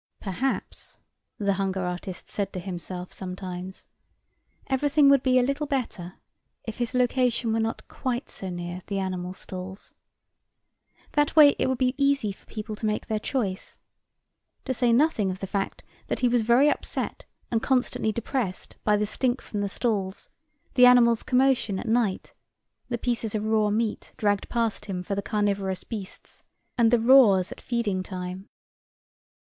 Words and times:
Perhaps, 0.19 0.97
the 1.37 1.53
hunger 1.53 1.81
artist 1.83 2.27
said 2.27 2.51
to 2.53 2.59
himself 2.59 3.11
sometimes, 3.13 3.85
everything 4.65 5.09
would 5.11 5.21
be 5.21 5.37
a 5.37 5.43
little 5.43 5.67
better 5.67 6.15
if 6.63 6.77
his 6.79 6.95
location 6.95 7.53
were 7.53 7.59
not 7.59 7.87
quite 7.87 8.31
so 8.31 8.49
near 8.49 8.81
the 8.87 8.97
animal 8.97 9.31
stalls. 9.31 9.93
That 11.11 11.35
way 11.35 11.49
it 11.59 11.67
would 11.67 11.77
be 11.77 11.93
easy 11.99 12.31
for 12.31 12.47
people 12.47 12.75
to 12.77 12.85
make 12.87 13.05
their 13.05 13.19
choice, 13.19 13.77
to 14.65 14.73
say 14.73 14.91
nothing 14.91 15.29
of 15.29 15.37
the 15.39 15.45
fact 15.45 15.83
that 16.07 16.21
he 16.21 16.27
was 16.27 16.41
very 16.41 16.67
upset 16.67 17.25
and 17.51 17.61
constantly 17.61 18.11
depressed 18.11 18.77
by 18.83 18.97
the 18.97 19.05
stink 19.05 19.39
from 19.39 19.61
the 19.61 19.69
stalls, 19.69 20.29
the 20.73 20.87
animals' 20.87 21.21
commotion 21.21 21.77
at 21.77 21.87
night, 21.87 22.33
the 22.89 22.97
pieces 22.97 23.35
of 23.35 23.45
raw 23.45 23.69
meat 23.69 24.13
dragged 24.17 24.49
past 24.49 24.85
him 24.85 25.03
for 25.03 25.13
the 25.13 25.21
carnivorous 25.21 25.83
beasts, 25.83 26.41
and 26.75 26.89
the 26.89 26.97
roars 26.97 27.51
at 27.51 27.61
feeding 27.61 28.01
time. 28.01 28.47